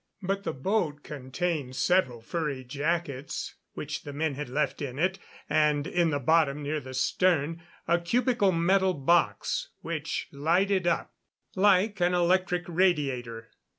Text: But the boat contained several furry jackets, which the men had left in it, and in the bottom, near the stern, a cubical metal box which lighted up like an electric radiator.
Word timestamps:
But 0.23 0.45
the 0.45 0.51
boat 0.51 1.03
contained 1.03 1.75
several 1.75 2.21
furry 2.23 2.63
jackets, 2.63 3.53
which 3.73 4.01
the 4.01 4.11
men 4.13 4.33
had 4.33 4.49
left 4.49 4.81
in 4.81 4.97
it, 4.97 5.19
and 5.47 5.85
in 5.85 6.09
the 6.09 6.17
bottom, 6.17 6.63
near 6.63 6.79
the 6.79 6.95
stern, 6.95 7.61
a 7.87 7.99
cubical 8.01 8.51
metal 8.51 8.95
box 8.95 9.69
which 9.81 10.27
lighted 10.31 10.87
up 10.87 11.13
like 11.55 12.01
an 12.01 12.15
electric 12.15 12.63
radiator. 12.67 13.51